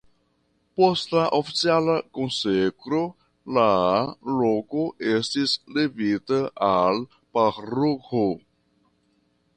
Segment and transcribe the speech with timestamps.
[0.79, 3.03] Post la oficiala konsekro
[3.59, 3.67] la
[4.39, 6.41] loko estis levita
[6.73, 7.01] al
[7.39, 8.25] paroĥo.